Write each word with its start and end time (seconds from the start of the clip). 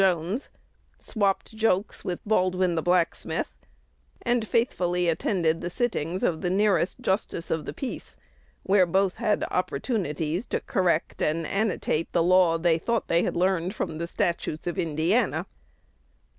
Jones; 0.01 0.49
"swapped 0.97 1.55
jokes" 1.55 2.03
with 2.03 2.25
Baldwin 2.27 2.73
the 2.73 2.81
blacksmith; 2.81 3.51
and 4.23 4.47
faithfully 4.47 5.07
attended 5.07 5.61
the 5.61 5.69
sittings 5.69 6.23
of 6.23 6.41
the 6.41 6.49
nearest 6.49 7.01
justice 7.01 7.51
of 7.51 7.65
the 7.65 7.71
peace, 7.71 8.17
where 8.63 8.87
both 8.87 9.17
had 9.17 9.45
opportunities 9.51 10.47
to 10.47 10.59
correct 10.61 11.21
and 11.21 11.45
annotate 11.45 12.11
the 12.13 12.23
law 12.23 12.57
they 12.57 12.79
thought 12.79 13.09
they 13.09 13.21
had 13.21 13.35
learned 13.37 13.75
from 13.75 13.99
the 13.99 14.07
"Statute 14.07 14.65
of 14.65 14.79
Indiana." 14.79 15.45